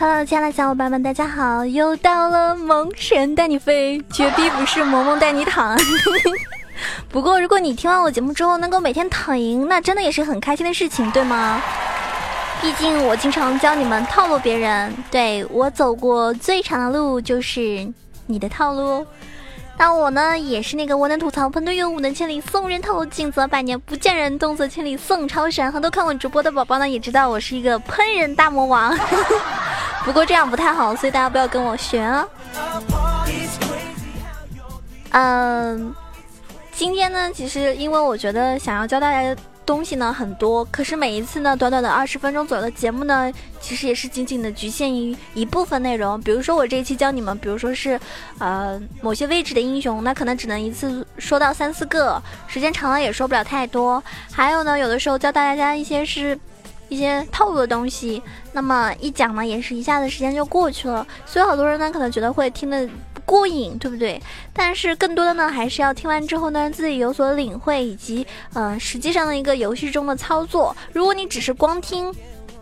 [0.00, 1.66] Hello，亲爱的小伙伴们，大家好！
[1.66, 5.76] 又到了萌神带你飞，绝逼不是萌萌带你躺。
[7.10, 11.60] 不过，如果你听完我节目之后能够每天躺赢，那真的也是很开心的事情，对吗？
[12.62, 17.92] 毕竟我经常教你们套路别人，对我走过最长的路就是
[18.26, 19.04] 你的套路。
[19.76, 25.72] 那我呢，也是那个我能吐槽喷队友，武能千里送人头，近则百年不见人，动则千里送超神。
[25.72, 28.96] 很多看我直播的宝宝呢，也知道我是一个喷人大魔王。
[30.08, 32.26] 不过这样不太好，所以大家不要跟我学啊。
[35.10, 35.94] 嗯，
[36.72, 39.40] 今天呢，其实因为我觉得想要教大家的。
[39.68, 46.18] 东西呢很多，可是每一次呢，短短的二十分钟左右的节目呢，其实也是仅仅的局限于一部分内容。
[46.22, 48.00] 比如说我这一期教你们，比如说是，
[48.38, 54.02] 呃，某些位置的英雄，那可能只能一次说到三四个，时间长了也说不了太多。
[54.32, 56.40] 还有呢，有的时候教大家一些是
[56.88, 58.22] 一些套路的东西，
[58.52, 63.20] 那么一讲呢，也是一下子时间就过去了，所以好多人呢可能觉得会听得不。
[63.28, 64.18] 过瘾，对不对？
[64.54, 70.74] 但是更多的呢，还是要听完之后呢，自己有所领会，以及嗯，实际上的一个游戏中的操作。
[70.94, 72.10] 如果你只是光听，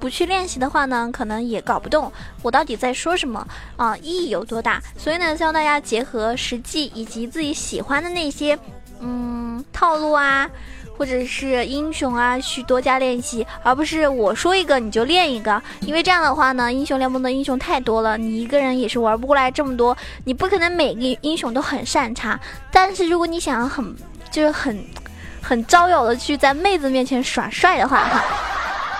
[0.00, 4.82] 不去练习的话呢，可能也搞不懂我到底在说什么啊，意义有多大。
[4.96, 8.58] 所以呢，希望大家结合实际以及自己喜欢的那些
[8.98, 10.50] 嗯套路啊。
[10.96, 22.38] 或者是英雄啊，去多加练习，而不是我说一个你就练一个，因为这样的话呢，英雄联盟的英雄太多了，你一个人也是玩不过来这么多，你不可能每个英雄都很擅长。
[22.72, 23.94] 但是如果你想要很
[24.30, 24.84] 就是很
[25.42, 28.24] 很招摇的去在妹子面前耍帅的话，哈，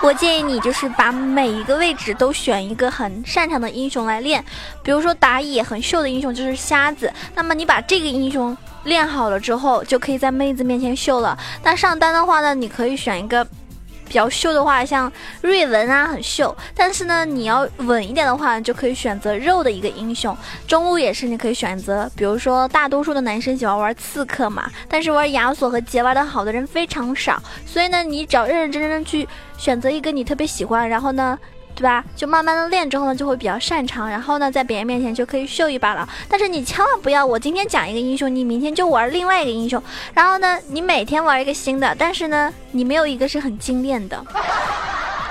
[0.01, 4.43] 我建议你就是把每一个位置都选一个很擅长的英雄来练，
[4.81, 8.55] 比如说打野很秀的英雄就是瞎子，那么你把这个英雄。
[8.87, 11.37] 练好了之后，就可以在妹子面前秀了。
[11.61, 15.11] 那上单的话呢，你可以选一个比较秀的话，像
[15.41, 16.55] 瑞文啊，很秀。
[16.73, 20.35] 但是呢，你要稳一点的话，就可以选择肉的一个英雄。
[20.65, 27.41] 中路也是，你可以选择，比如说大多数的男生喜欢玩刺客嘛，但是玩亚索和杰玩的好的人非常少。
[27.65, 31.37] 所以呢，你只要认认真真的去选择一个你特别喜欢，然后呢。
[31.77, 32.03] 对吧？
[32.15, 36.09] 就慢慢的练之后呢，就会比较擅长，然后呢，在别人面前就可以秀一把了。
[36.27, 39.79] 但是你千万不要，我今天讲一个英雄，你明天就玩另外一个英雄，
[40.15, 44.19] 然后呢，你每天玩一个新的，但是呢，你没有一个是很精炼的，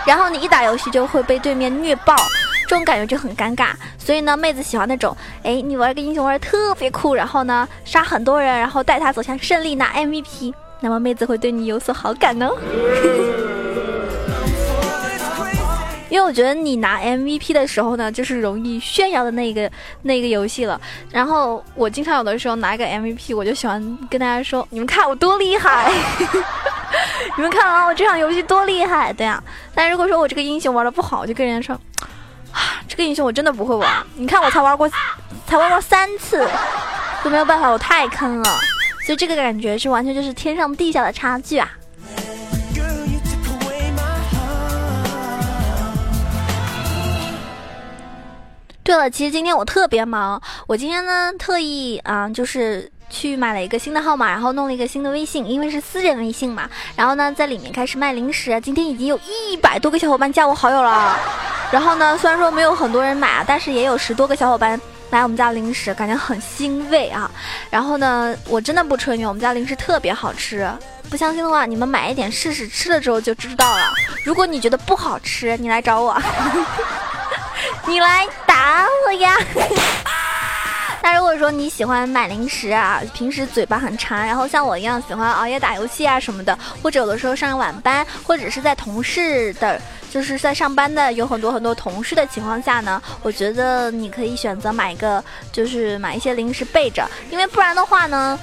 [0.06, 2.14] 然后你一打游戏就会被对面虐爆，
[2.68, 3.70] 这种感觉就很尴尬。
[3.98, 12.48] 所以呢，妹子喜欢那种，哎，你玩个英雄玩的特别酷，然后呢，杀很多人，然后带他走向胜利拿 MVP，那么妹子会对你有所好感呢。
[16.16, 20.81] 因为我觉得你拿 MVP 的时候呢，就是容易炫耀的那个那个游戏了。
[21.10, 23.78] 然后我经常有的时候拿一个 MVP，我就喜欢
[24.09, 25.93] 跟大家说：“你们看我多厉害！
[27.37, 29.44] 你们看啊，我这场游戏多厉害！”对呀。
[29.75, 31.78] 但如果说我这个英雄玩的不好，我就跟人家说
[32.50, 34.03] ：“啊，这个英雄我真的不会玩。
[34.15, 34.91] 你看我才玩过，
[35.47, 36.48] 才玩过三次，
[37.22, 38.59] 都没有办法，我太坑了。
[39.04, 41.71] 所以这个感觉是完全就是天上地下的差距啊！”
[48.86, 56.70] 对了，其实今天我特别忙，我今天呢特意啊，就是去买了一个新的号码，然后弄了一个新的微信，因为是私人微信嘛。
[56.94, 61.19] 然后呢，在里面开始卖零食，今天已经有一百多个小伙伴加我好友了。
[61.72, 64.80] 然后呢，虽然说没有很多人买啊，但是也有十多个小伙伴
[65.10, 67.28] 买我们家零食，感觉很欣慰啊。
[67.68, 70.70] 然后呢，我真的不吹牛，我们家零食特别好吃。
[71.10, 73.92] 不相信的话，你们买一点试试，吃了之后就知道了。
[74.24, 76.16] 如果你觉得不好吃，你来找我。
[77.88, 78.26] 你来
[78.66, 79.37] 打我呀！
[81.00, 95.22] 那如果说你喜欢买零食啊，平时嘴巴很馋，然后像我一样喜欢熬夜打游戏啊什么的，或者有的时候上晚班，或者是在同事的，就是在上班的有很多很多同事的情况下呢，我觉得你可以选择买一个，
[95.53, 98.36] 就是买一些零食备着，因为不然的话呢。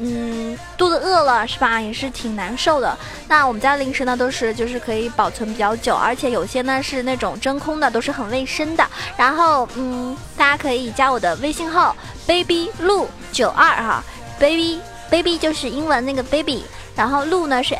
[0.00, 1.80] 嗯，肚子饿了是吧？
[1.80, 2.96] 也是挺难受的。
[3.28, 8.86] 那我们家零食呢，都是就是可以保存比较久，而且有些呢是那种真空的，都是很卫生的。
[9.16, 11.96] 然后，嗯，大家可以加我的微信号
[12.26, 14.04] baby 鹿九二哈
[14.38, 14.80] ，baby
[15.10, 17.76] baby 就是英文那个 baby，然后鹿呢是。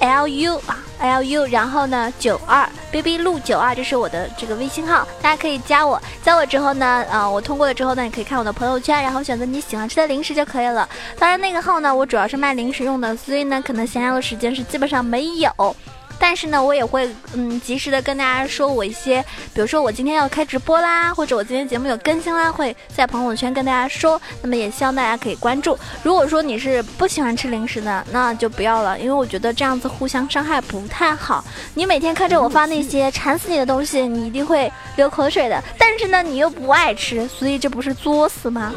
[0.00, 6.00] L U 啊，L U，然后呢，九二 baby 陆九啊，这是我的这个微信号，大家可以加我。
[6.22, 10.88] 加我之后呢，呃，我通过了之后呢，你可以看我的朋友圈，然后选择你喜欢吃的零食就可以了。
[11.18, 15.76] 当然那个号呢，我主要是卖零食用的，所以呢，可能闲聊的时间是基本上没有。
[16.26, 19.22] 但是呢，我也会嗯及时的跟大家说我一些，
[19.52, 24.18] 比如说我今天要开直播啦，或者我今天节目有更新啦，会在朋友圈跟大家说。
[24.40, 25.78] 那么也希望大家可以关注。
[26.02, 31.44] 如果说你是不喜欢吃零食的，那就不要了，因为我觉得这样子互相伤害不太好。
[31.74, 35.62] 你每天看着我发那些馋死你的东西，你一定会流口水的。
[35.78, 38.72] 但是呢，你又不爱吃，所以这不是作死吗？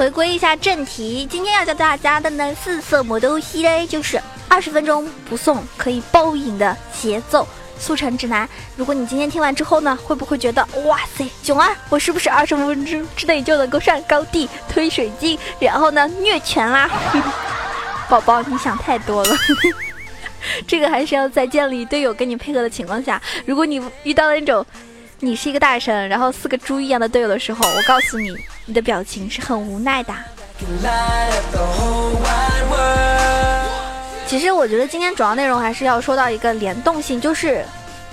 [0.00, 3.86] 回归一下正题，今天要教大家的呢四色魔豆西嘞？
[3.86, 4.18] 就是
[4.48, 7.46] 二十分钟不送可以包赢的节奏
[7.78, 8.48] 速成指南。
[8.76, 16.88] 如果你今天听完之后呢，会不会觉得哇塞，囧儿，我是不是二十分钟之内就能够上高地推水晶，然后呢虐拳啦？
[18.08, 19.36] 宝宝，你想太多了，
[20.66, 23.20] 这个还是要在建立队友跟你配合的情况下。
[23.44, 24.64] 如果你遇到了那种。
[25.22, 28.34] 你是一个大神，然后四个猪一样的队友的时候，我告诉你，
[28.64, 30.14] 你的表情是很无奈的。
[34.26, 37.62] 其实我觉得今天主要内容还是要说到一个联动性，就是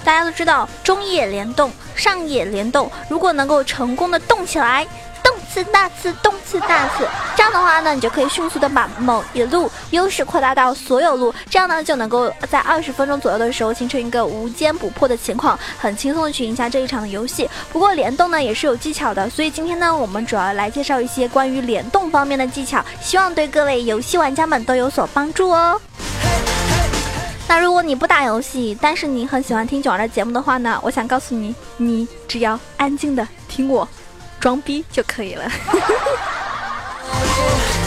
[0.04, 4.86] 大家都知道中野联动、上野联动，如果能够成功的动起来。
[5.58, 17.50] 次大次动次大次，这样的话呢，你就可以迅速的把某一路优势扩大到所有路，这样呢就能够在二十分钟左右的时候形成一个无坚不破的情况，很轻松的去赢下这一场的游戏。
[17.72, 25.82] 不过联动呢也是有技巧的，所以今天呢我们主要来介绍一些关于联动方面的技巧，希望对各位游戏玩家们都有所帮助哦。
[27.48, 33.88] 那如果你不打游戏，但是你很喜欢听九儿的节目的话呢，我想告诉你，你只要安静的听我。
[34.40, 35.50] 装逼就可以了。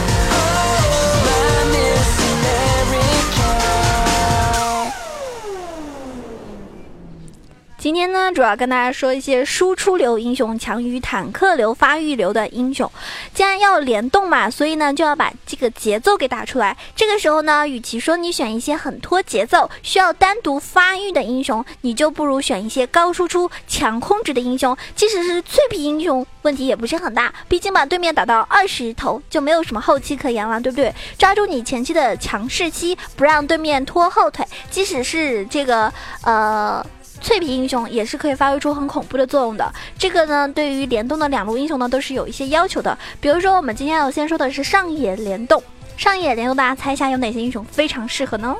[7.80, 12.92] 今天呢，主要跟大家说一些输出流英雄强于坦克流发育流的英雄。
[13.32, 16.76] 既然要联动嘛，所以呢就要把这个节奏给打出来。
[16.94, 24.76] 这个时候呢，与其说你选一些很拖节奏、需要单独发育的英雄，你就不如选一些高输出、强控制的英雄。
[24.94, 30.94] 即使是脆皮英雄，问题也不是很大，毕竟把对面打到二十头就没有什么后期可言了，对不对？
[31.16, 34.46] 抓住你前期的强势期，不让对面拖后腿。
[34.70, 35.90] 即使是这个
[36.24, 36.84] 呃。
[37.20, 39.72] 脆皮英雄也是可以发挥出很恐怖的作用的。
[39.98, 42.96] 这个呢，对于联动的两路英雄呢，都是有一些要求的。
[43.20, 45.62] 比如说，我们今天要先说的是上野联动。
[45.96, 48.56] 上野联动，大家猜一下有哪些英雄非常适合呢？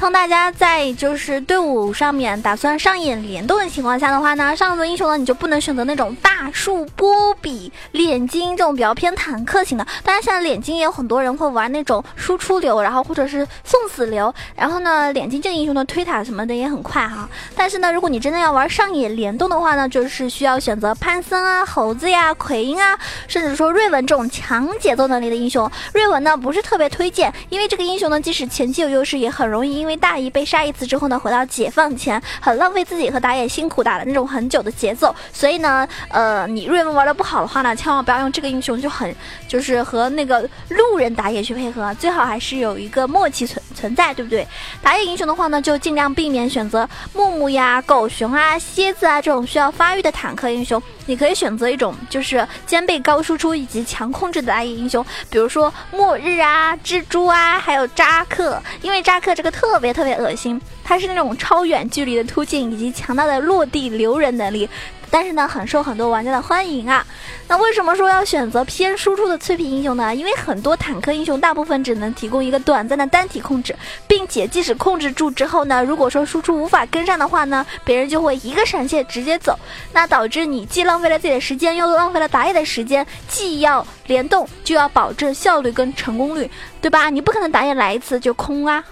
[0.00, 9.86] 当大家在就是队伍上面打算上演联动的情况下的话呢，上路英雄呢你就不能选择那种大树波比、脸金这种比较偏坦克型的。
[10.02, 14.34] 当然，现在脸金也有很多人会玩那种输出流，然后或者是送死流。
[14.56, 17.28] 然后呢，脸金这个英雄的推塔什么的也很快哈。
[17.54, 22.98] 但是呢，如果你真的要玩上野联动的话呢，就是需要选择潘森啊、猴子呀、奎因啊，
[23.28, 25.70] 甚至说瑞文这种强节奏能力的英雄。
[25.92, 29.90] 瑞文呢不是特别推荐，因为这个英雄呢即使前期有优势，也很容易因为。
[30.00, 39.14] 大姨被杀一次之后呢，回到解放前很浪费自己和打野辛苦打的那种很久的节奏，所以呢，呃，你瑞文玩的不好的话呢，千万不要用这个英雄，就很
[39.46, 40.40] 就是和那个
[40.70, 44.46] 路人打野去配合，最好还是有一个默契存存在，对不对？
[44.82, 59.80] 打野英雄的话呢，就尽量避免选择木木呀、狗熊啊、蝎子啊这种需要发育的坦克英雄，你可以选择一种就是兼备高输出以及强控制的打野英雄，比如说末日啊、蜘蛛啊，还有扎克，因为扎克这个特。
[59.80, 64.68] 别特别恶心，他是那种超远距离的突进以及强大的落地留人能力，
[65.10, 67.04] 但是呢，很受很多玩家的欢迎啊。
[67.48, 70.14] 那为什么说要选择偏输出的脆皮英雄呢？
[70.14, 73.74] 因为很多坦克英雄大部分只能提供一个短暂的单体控制，
[74.06, 79.58] 并且即使控制住之后呢，如果说输出无法跟上的话呢，别人就会一个闪现直接走，
[79.92, 86.48] 那导致你既浪费了自己的时间，又浪费了打野的时间，既要联动，就要保证效率跟成功率，
[86.80, 87.10] 对吧？
[87.10, 88.82] 你不可能打野来一次就空啊。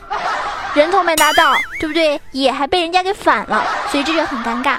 [0.75, 2.21] 人头没拿到，对不对？
[2.33, 4.79] 野还被人家给反了，所以这就很尴尬。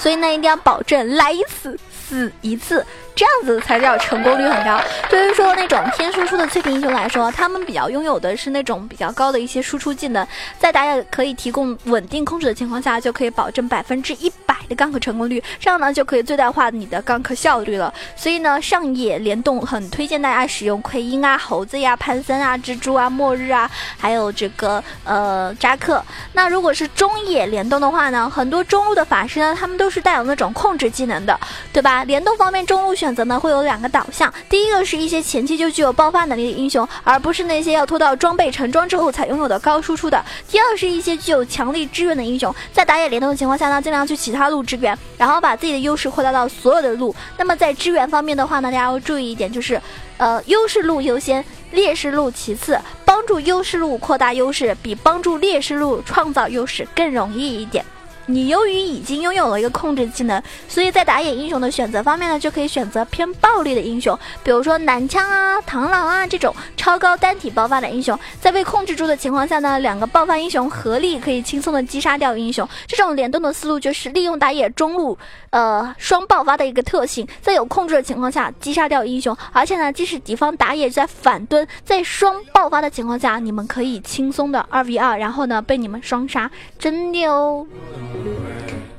[0.00, 2.84] 所以呢，一定要保证来一次死一次，
[3.20, 4.80] 这样子才叫成功率很高。
[5.10, 10.26] 对于说那种偏输出的脆皮英雄来说，他们比较拥有的是那种比较高的一些输出技能，
[10.58, 17.92] 在打野可以提供稳定控制的情况下，就可以保证百分之一百的 gank 成功率，这样呢就可以最大化你的 gank 效率了。
[18.16, 26.02] 所以呢，上野联动很推荐大家使用奎因啊、猴子呀、潘森啊、蜘蛛啊、末日啊，还有这个呃扎克。
[26.32, 31.38] 那如果是中野联动的话呢，很多中路的法师呢，他们都是带有那种控制技能的，
[31.70, 32.02] 对吧？
[32.04, 40.24] 联动方面，中路选选择呢会有两个导向，第一个是一些前期就具有爆发能力的英雄，而不是那些要拖到装备成装之后才拥有的高输出的。
[40.48, 47.12] 第二是一些具有强力支援的英雄，在打野联动的情况下呢，尽量去其他路支援，然后把自己的优势扩大到所有的路。
[47.36, 49.82] 那么在支援方面的话呢，大家要注意一点，就是，
[50.16, 52.78] 呃，优势路优先，劣势路其次。
[53.04, 57.84] 帮助优势路扩大优势，比帮助劣势路创造优势更容易一点。
[58.32, 72.68] 你由于已经拥有了一个控制技能，所以在打野英雄的选择方面呢，就可以选择偏暴力的英雄，比如说男枪啊、螳螂啊这种超高单体爆发的英雄，在被控制住的情况下呢，两个爆发英雄合力可以轻松的击杀掉英雄。
[72.86, 75.18] 这种联动的思路就是利用打野中路
[75.50, 87.66] 呃双爆发的一个特性，在有控制的情况下击杀掉英雄，而且呢，即使敌方打野在反蹲，在双爆发的情况下，你们可以轻松的二 v 二，然后呢被你们双杀，真的哦。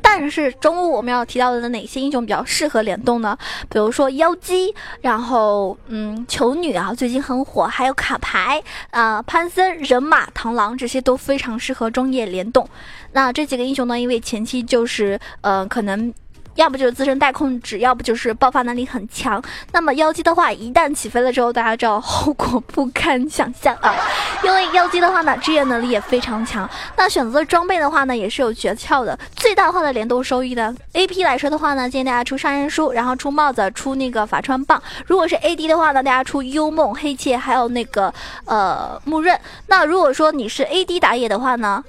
[0.04, 3.38] 但是中路我们要提到的哪些英雄比较适合联动呢？
[3.70, 12.68] 比如说妖姬，然后嗯，球女啊，最近很火，还有卡牌啊，潘森、人马、螳螂这些都非常适合中野联动。
[13.14, 16.14] 那这几个英雄呢，因为前期就是呃，可能。
[16.56, 19.42] 要不就是自身带控制，要不就是爆发能力很强。
[19.72, 23.96] 那么妖姬的话，一旦起飞了之后，大家知道后果不堪想象啊！
[24.44, 26.70] 因为妖姬的话呢，支援能力也非常强。
[26.98, 30.74] 那选择装备的话呢，也是有诀窍的，最大化的联动收益的。
[30.94, 34.82] A P 来说的话呢，建议大家出杀人书，然后出帽子，出那个法穿棒。
[35.06, 38.14] 如果是 A D 的话呢，大家出幽梦、黑切，还有那个
[38.46, 39.40] 呃木刃。
[39.68, 41.84] 那如果说你是 A D 打野的话呢？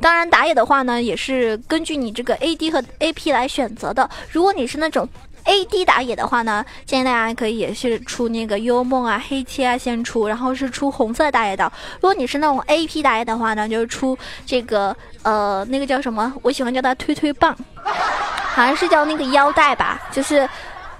[0.00, 4.08] 当然，打野的话呢，也是根据你这个 AD 和 AP 来选择的。
[4.30, 5.08] 如果你是那种
[5.44, 11.72] AD 打野的话呢，建议大家可以也是出那个幽梦啊、黑切啊先出，然后是出红色打野刀。
[11.96, 16.32] 如果你是那种 AP 打野的话呢，就是出这个呃那个叫什么？
[16.42, 20.48] 我喜欢叫它推推棒，好像是叫那个腰带吧，就是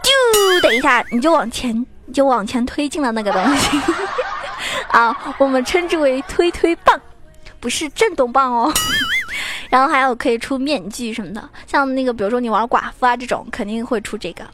[0.03, 1.75] 丢的一下你就往前
[2.07, 3.81] 你就往前推进了那个东西
[4.89, 7.01] 啊，我们称之为推推棒。
[7.63, 8.73] 不是震动棒哦，
[9.71, 14.45] 然后还有可以出面具什么的，像那个比如说你玩寡妇啊这种，肯定会出这个。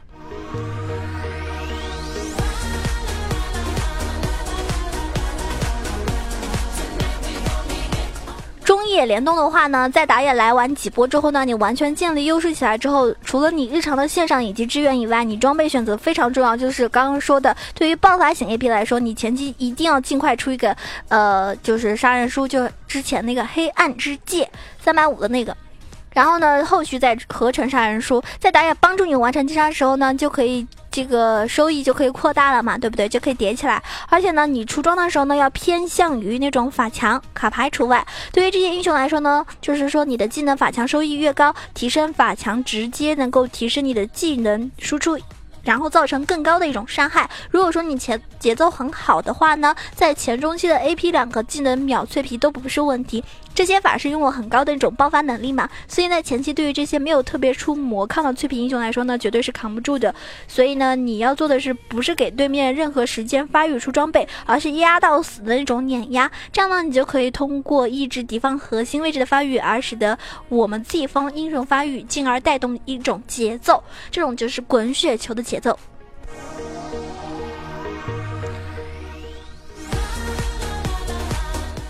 [8.99, 16.57] 野联动的话呢，在打野来玩几波之后呢，你完全建立优势起来之后，除了你日常的线上以及支援以外，你装备选择非常重要。
[16.57, 20.75] 就是刚刚说的，对于爆发型 AP 来说，你前期一定要尽快出一个，
[21.07, 24.49] 呃，就是杀人书，就之前那个黑暗之戒
[24.83, 25.55] 三百五的那个。
[26.11, 33.07] 然后呢，后续再合成杀人书，在打野帮助你完成击杀的时候呢，就可以这个收益就可以扩大了嘛，对不对？
[33.07, 33.81] 就可以叠起来。
[34.09, 38.05] 而且呢，你出装的时候呢，要偏向于那种法强，卡牌除外。
[38.31, 45.17] 对于这些英雄来说呢，就是说你的技能法强收益越高，提升法强直接能够提升你的技能输出。
[45.61, 47.29] 然后造成更高的一种伤害。
[47.51, 53.23] 如果说你前节奏很好的话呢，在前中期的 AP 两个技能秒脆皮都不是问题。
[53.59, 60.15] 这些法师拥有很高的一种爆发能力嘛，所以呢，前期对于这些没有特别出魔抗的脆皮英雄来说呢，绝对是扛不住的。
[60.47, 66.31] 所以呢，你要做的是不是给对面任何时间发育出装备，而是压到死的那种碾压。
[66.53, 73.83] 这样呢，你就可以通过抑制敌方核心位置的发育，而使得我们自己方英雄发育，进而带动一种节奏。
[74.09, 75.77] 这种就是滚雪球的节奏。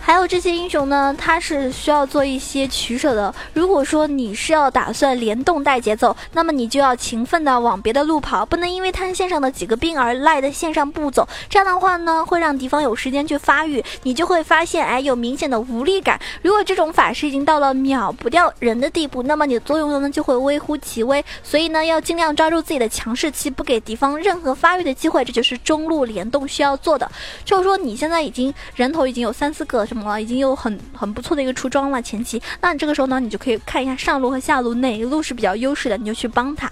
[0.10, 3.32] 还有这些英雄呢，他是需要做一些取舍的。
[3.54, 11.30] 如果说你是要打算联动带节奏，那么你就要勤奋的往别的路跑，不能因为摊线上的几个兵而赖在线上不走。
[11.48, 16.20] 这样的话呢，会让敌方有时间去发育，你就会发现，哎，有明显的无力感。
[16.42, 21.24] 如果这种法师已经到了秒不掉人的地步，那么你的作用呢就会微乎其微。
[21.44, 25.24] 所以呢，要尽量抓住自己的强势期，不给敌方任何发育的机会。
[25.24, 27.08] 这就是中路联动需要做的。
[27.46, 29.99] 就是说，你现在已经人头已经有三四个什么。
[30.20, 36.72] 已经有很很不错的一个出装了，前期，那你这个时候呢，你就可以看一下上路和下路哪一路是比较优势的，你就去帮他。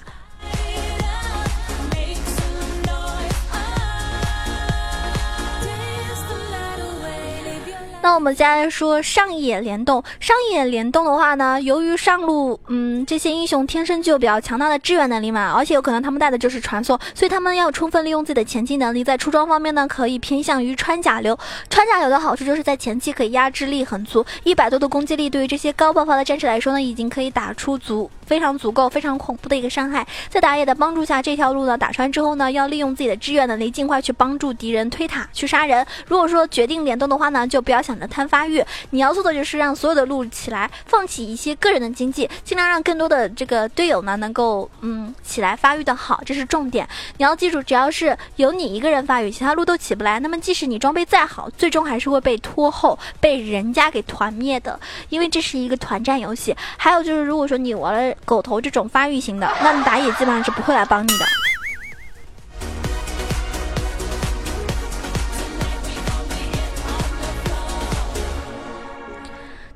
[8.08, 10.02] 那我们接下来说上野联动。
[10.22, 21.38] 上野联动的话呢，由于上路，嗯，这些英雄天生就有比较强大的支援能力嘛，而且有可能他们带的就是传送，所以他们要充分利用自己的前期能力，在出装方面呢，可以偏向于穿甲流。
[21.70, 30.05] 穿甲流的好处就是在前期可以压制力很足，一百多的攻击力对于这些高爆发的战士来说呢，已经可以打出足非常足够、非常恐怖的一个伤害。
[30.29, 35.84] 在打野的帮助下，这条路呢打穿之后呢，要利用自己的支援能力，尽快去帮助敌人推塔去杀人。
[36.07, 46.88] 如果说决定联动的话呢，就不要想着贪发育，你要做的就是让所有的路起来，放弃一些个人的经济，尽量让更多的这个队友呢能够嗯起来发育的好，这是重点。
[47.17, 54.77] 你要记住，只要是有你一个人发育，其他路都起不来，那么即使你装备再好，最终还是会被拖后，被人家给团灭的，
[55.10, 56.55] 因为这是一个团战游戏。
[56.75, 61.25] 还有就是，如果说你玩了狗头这种发育型的，那你打野基本上是不会来帮你的。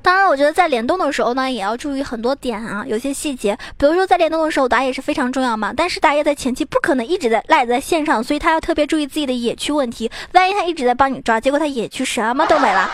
[0.03, 3.57] 当然，我觉得在联动的时候呢，也要注意很多点啊，有些细节。
[3.77, 5.71] 比如说在联动的时候，打野是非常重要嘛。
[5.77, 10.11] 但是打野在前期不可能一直在赖在线上，所以他要特别注意自己的野区问题。
[10.33, 12.89] 万一他一直在帮你抓，结果他野区什么都没了，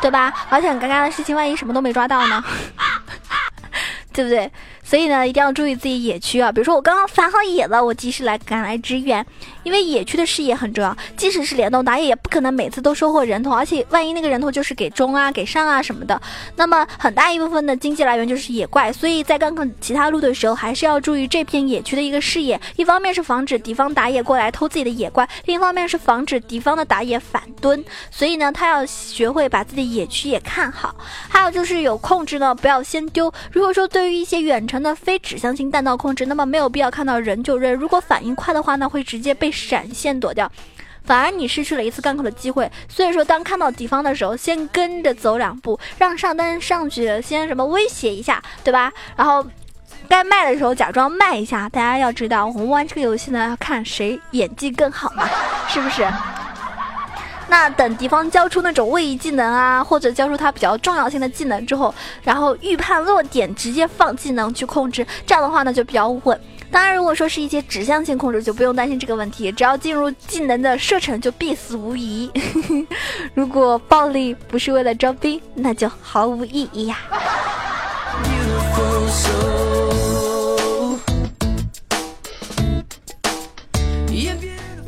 [0.00, 0.32] 对吧？
[0.48, 2.42] 而且很尴尬的事情，万一什么都没抓到呢？
[4.14, 4.50] 对不对？
[4.84, 6.52] 所以呢，一定要注意自己野区啊。
[6.52, 9.26] 比如说我刚刚反好野了，我及时来赶来支援，
[9.62, 10.96] 因为野区的视野很重要。
[11.16, 16.20] 即使是联动打野，也不可能每次都收获人头，而且万一那个人头就是给中啊、给上啊什么的，
[16.56, 18.92] 那么很大一部分的经济来源就是野怪。
[18.92, 22.60] 所以在刚刚其他路的时候，还是要注意这片野区的一个视野。
[22.76, 27.82] 一方面是防止敌方打野过来偷自己的野怪，另一方面是防止敌方的打野反蹲。
[28.10, 30.94] 所以呢，他要学会把自己野区也看好。
[31.28, 33.32] 还有就是有控制呢，不要先丢。
[33.50, 37.74] 如果说对于一些远程的非指向性弹道控制，那么没有必要看到人就扔。
[37.74, 40.50] 如果反应快的话呢，会直接被闪现躲掉，
[41.04, 42.70] 反而你失去了一次干扣的机会。
[42.88, 48.92] 所以说，当看到敌方的时候，先跟着走两步，让上单上去先什么威胁一下，对吧？
[49.16, 49.46] 然后
[50.08, 51.68] 该卖的时候假装卖一下。
[51.68, 55.28] 大家要知道，我们玩这个游戏呢，要看谁演技更好嘛，
[55.68, 56.06] 是不是？
[57.48, 66.40] 那等敌方交出那种位移技能啊，或者交出他比较重要性的技能之后，然后预判落点，直接放技能去控制，这样的话呢就比较稳。
[66.70, 72.28] 当然，如果说是一些指向性控制，就不用担心这个问题，只要进入技能的射程就必死无疑。
[73.34, 76.98] 如果暴力不是为了装逼，那就毫无意义呀。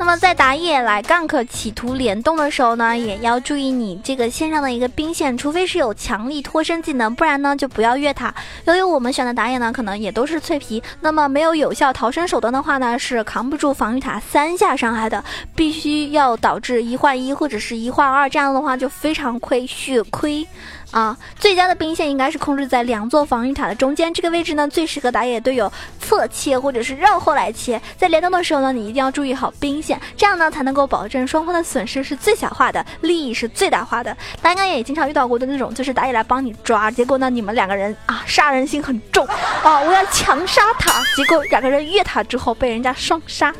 [0.07, 8.33] 那么在打野来 gank 企图联动的时候呢，也要注意你这个线上的一个兵线，除非是有强力脱身技能，不然呢就不要越塔。
[8.63, 15.21] 由于我们选的打野呢，可能也都是脆皮，那么没有有效逃生手段的话呢，是扛不住防御塔三下伤害的，
[15.53, 20.47] 必须要导致一换一或者是一换二，这样的话就非常亏血亏。
[20.91, 27.79] 啊，最佳的兵线应该是控制在两座防御塔的中间这个位置呢，最适合打野队友侧切或者是绕后来切。
[27.97, 34.15] 在联动的时候呢，你一定要注意好兵线，这样呢才能够保证双方的损失是最小化的，利益是最大化的。
[34.41, 39.27] 大家也经常遇到过的那种，就是打野来帮你抓，结果呢你们两个人啊杀人心很重
[39.63, 43.53] 啊，我要强杀他，结果两个人越塔之后被人家双杀。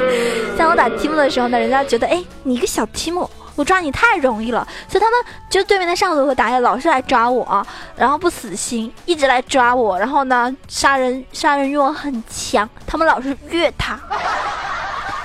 [0.56, 3.30] 在我打提莫的时候呢，人家觉得哎你一个小提莫。
[3.56, 13.98] 我抓你太容易了，所以他们就对面的上路和打野老是来抓我，然后不死心，一直来抓我，然后呢，杀人杀人欲望很强，他们老是越塔，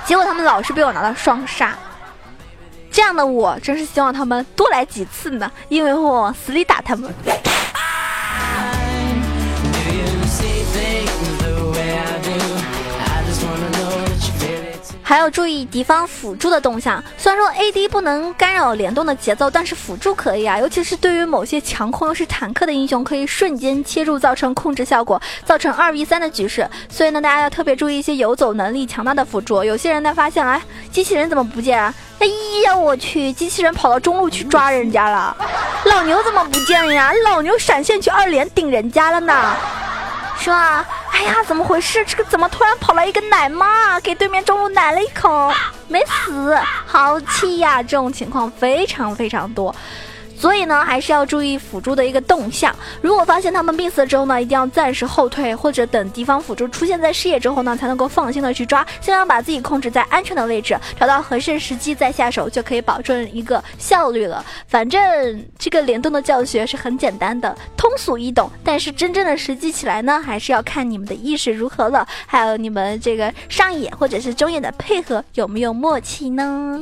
[0.04, 1.74] 结果他们老是被我拿到双杀，
[2.90, 7.12] 这样的我真是希望他们多来几次呢，因为我往死里打他们。
[15.08, 17.00] 还要注意敌方辅助的动向。
[17.16, 20.58] 虽然说 AD 不能干扰联动的节奏，但是辅助可以啊。
[20.58, 26.68] 尤其是对于某些强控又是坦克的英雄，可以瞬间切入，造成控制效果，造成二 v 三的局势。
[26.88, 29.62] 所以呢，大家要特别注意一些游走能力强大的辅助。
[29.62, 31.94] 有些人呢发现，哎，机器人怎么不见啊？
[32.18, 32.26] 哎
[32.64, 35.36] 呀，我去，机器人跑到中路去抓人家了。
[35.84, 37.12] 老牛怎么不见呀？
[37.24, 39.54] 老牛闪现去二连顶人家了呢，
[40.40, 40.84] 是吧？
[41.16, 42.04] 哎呀，怎么回事？
[42.04, 45.50] 这个怎么突然跑来一个奶妈，给对面中路奶了一口，
[45.88, 47.82] 没死，好气呀！
[47.82, 49.74] 这种情况非常非常多。
[50.38, 52.74] 所以呢，还是要注意辅助的一个动向。
[53.00, 58.86] 如果发现他们病死了之后呢，一定要暂时后退，或者等敌方辅助出现在视野之后呢，才能够放心的去抓。
[59.00, 64.44] 尽量把自己控制在安全的位置，找到合适时机再下手，就可以保证一个效率了。
[64.68, 68.50] 反正这个联动的教学是很简单的，通俗易懂。
[68.62, 76.80] 但是真正的实际起来呢，还是要看你们的意识如何了，还有你们这个上野或者是中野的配合有没有默契呢？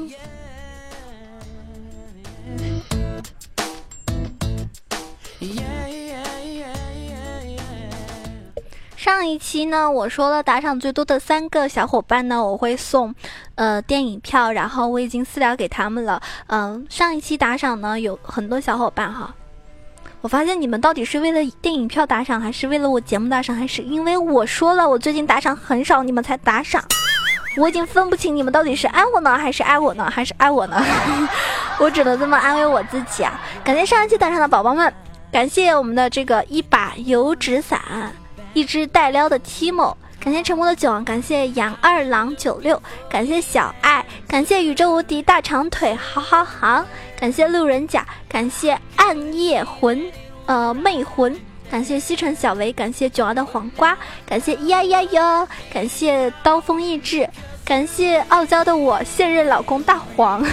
[9.04, 13.14] 上一期呢，我说了打赏最多的三个小伙伴呢，我会送，
[13.54, 16.22] 呃，电影票，然后我已经私聊给他们了。
[16.46, 19.34] 嗯，上一期打赏呢，有很多小伙伴哈，
[20.22, 26.82] 我发现你们到底是为了电影票打赏，还是为了我节目打赏，还是因为我说了我最近打赏很少，你们才打赏？
[27.58, 30.82] 我已经分不清你们到底是爱我呢，还是爱我呢，还是爱我呢？
[31.78, 33.38] 我只能这么安慰我自己啊！
[33.62, 34.90] 感谢上一期打赏的宝宝们，
[35.30, 37.78] 感谢我们的这个一把油纸伞，
[38.54, 46.84] 一只带撩的 Timo，感谢沉默的囧，感谢杨二郎九六，感谢小爱，感谢宇宙无敌大长腿，好好好，
[47.18, 50.02] 感谢路人甲，感谢暗夜魂，
[50.46, 51.38] 呃魅魂。
[51.70, 57.28] 感谢西城小维，感谢九儿的黄瓜，感谢咿呀呀哟，感谢刀锋意志，
[57.64, 60.44] 感谢傲娇的我现任老公大黄，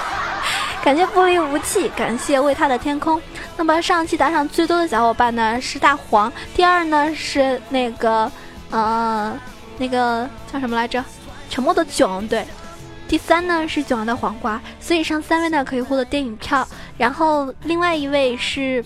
[0.82, 3.20] 感谢不离无弃，感谢为他的天空。
[3.56, 8.30] 那么上期打赏最多的小伙伴呢是大黄，第二呢是那个
[8.70, 9.38] 呃
[9.78, 11.04] 那个叫什么来着？
[11.48, 12.44] 沉默的囧，对，
[13.08, 16.66] 第三呢是囧儿的黄瓜，所以上三位呢可以获得电影票，
[16.98, 18.84] 然后另外一位是。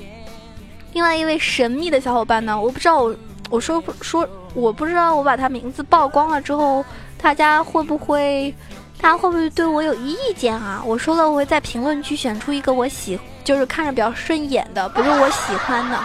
[0.92, 2.60] 另外一位神秘的小伙伴呢？
[2.60, 3.16] 我不知道，我
[3.48, 6.84] 我说不说，我不知道我把他名字曝光了之后，
[7.16, 8.52] 大家会不会，
[9.00, 10.82] 他会不会对我有意见啊？
[10.84, 15.98] 我说了，我会在评论区选出一个我喜，就是看着比较顺眼的，不是我喜欢的，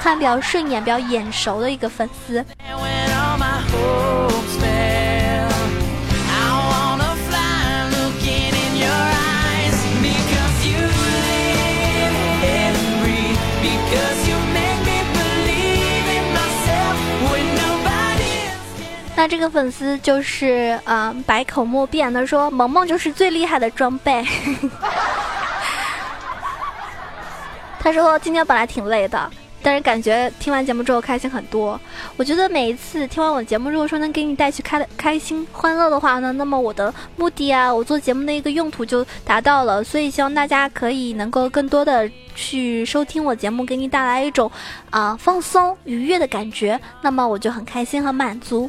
[0.00, 2.44] 看比较顺眼、比较眼熟的一个粉丝。
[19.30, 24.26] 这个粉丝就是嗯百口莫辩他说萌萌就是最厉害的装备。
[27.78, 29.30] 他说今天本来挺累的，
[29.62, 31.80] 但是感觉听完节目之后开心很多。
[32.16, 39.84] 我觉得每一次听完我节目，如果说能给你带去开开心欢乐的话呢，那么我的目的啊，我做节目的一个用途就达到了。
[39.84, 44.50] 所以希望大家可以能够更多的去收听我节目，给你带来一种
[44.90, 48.68] 啊放松愉悦的感觉，那么我就很开心和满足。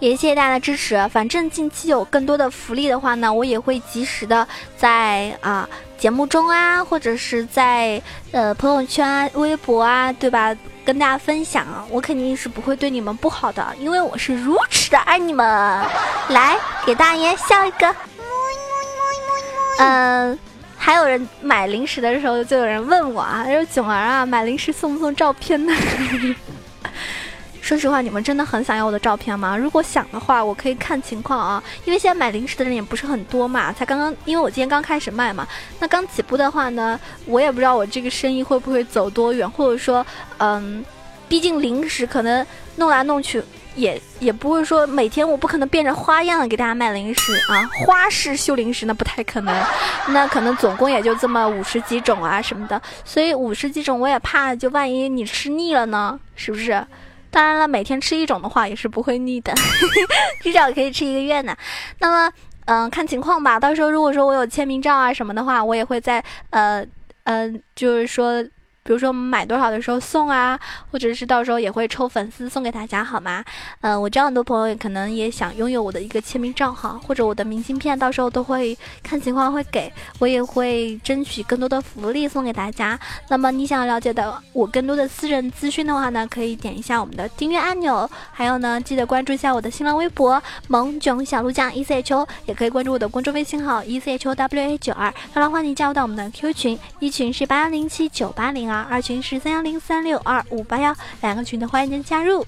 [0.00, 1.08] 也谢谢大家的支持。
[1.08, 11.66] 反正近期有更多的福利的话呢，我也会及时的在啊节目中啊，或者是在呃朋友圈啊、微博啊，对吧，跟大家分享。
[11.90, 15.46] 我肯定是不会对你们不好的，因为我是如此的爱你们。
[16.28, 16.56] 来，
[16.86, 17.94] 给大爷笑一个。
[19.78, 20.38] 嗯，
[20.76, 25.72] 还有人买零食的时候，就有人问我啊，说囧儿啊，买零食送不送照片呢？
[27.68, 29.54] 说实话，你们真的很想要我的照片吗？
[29.54, 31.62] 如果想的话，我可以看情况啊。
[31.84, 35.46] 因为现在买零食的人也不是很多嘛，才刚刚，因为我今天刚开始卖嘛。
[35.78, 40.04] 那刚起步的话呢，我也不知道我这个生意会不会走多远，或者说，
[40.38, 40.82] 嗯，
[41.28, 43.42] 毕竟零食可能弄来弄去，
[43.74, 49.54] 也也不会说每天我不可能变着花样给大家卖零食啊，花式秀零食那不太可能。
[50.08, 56.82] 那可能总共也就这么五十几种啊什么的，所以五十几种我也怕，就万一你吃腻了呢，是不是？
[57.30, 59.52] 当然了，每天吃一种的话也是不会腻的，
[60.42, 61.56] 至少可以吃一个月呢。
[62.00, 62.32] 那么，
[62.66, 63.58] 嗯，看情况吧。
[63.60, 66.84] 到时候如果说我有签名照啊什么的话，我也会在呃，
[67.24, 68.44] 嗯，就是说。
[68.88, 70.58] 比如说我们买多少的时候送啊，
[70.90, 73.44] 或者是到时候也会抽粉丝送给大家，好吗？
[73.82, 82.98] 呃，我知道很多朋友可能也想拥有我的一个签名照哈，或者我的明信片，到时候都会看情况会给我，也会争取更多的福利送给大家。
[83.28, 98.77] 那么你想要了解的我更多的私人资讯的话呢，可以点一下我们的订阅按钮，还有呢，记得关注一下我的新浪微博萌囧小鹿酱 E C H O，也可以关注我的公众微信号 E C H O W A 九二，当然欢迎加入到我们的 Q 群，一群是八零七九八零二。
[98.82, 102.46] 二群是三幺零三六二五八幺，两个群的欢迎您加入。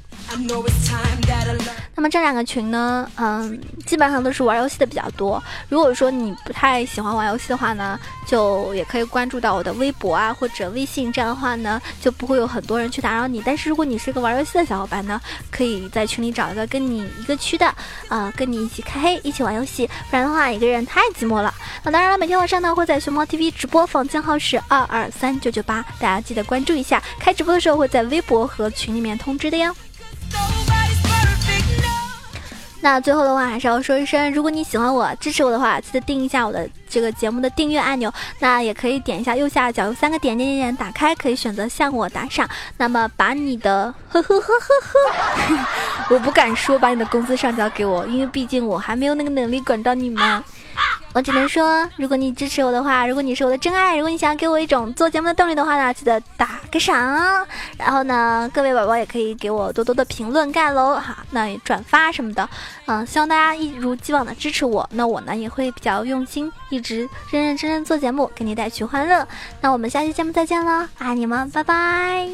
[1.95, 5.43] 那么这两个群呢，嗯，基本上都是玩游戏的比较多。
[5.69, 13.43] 如果说你不太喜欢玩游戏的话呢，就也可以关注到我的微博啊或者微信，这样的话呢就不会有很多人去打扰你。
[13.45, 17.67] 但是如果你是一个玩游戏的小伙伴呢，可以在群里找一个跟你一个区的
[18.09, 19.87] 啊，跟你一起开黑，一起玩游戏。
[20.11, 21.53] 不然的话，一个人太寂寞了。
[21.83, 27.03] 那当然了，每天晚上呢会在熊猫 TV 直播，房间号是二二三九九八，大家记得关注一下。
[27.19, 29.75] 开直播的时候会在微博和群里面通知的哟。
[32.83, 38.11] 那最后的话还是要说一声，如果你喜欢我、支持我的话，记得订一下我的这个节目的订阅按钮。
[38.39, 42.49] 那也可以点一下右下角有三个点点点点打开，可以选择向我打赏。
[42.79, 45.67] 那么把你的 呵呵呵呵呵，
[46.09, 50.45] 我不敢说把你的工资上交给我，因为毕竟我还没有那个能力管到你们。
[51.13, 57.47] 我只能说，如果你支持我的话，如果你是我的真爱，如果你想给我一种做节目的动力的话呢，记得打个赏。
[57.77, 62.49] 然后呢，各位宝宝也可以给我多多的评论盖楼哈，那也转发什么的。
[62.87, 69.27] 嗯，希望大家一如既往的支持我，那我呢也会比较用心，一直认认真真做节目，给你带去欢乐。
[69.61, 72.29] 那我们下期节目再见了，爱你们，拜拜。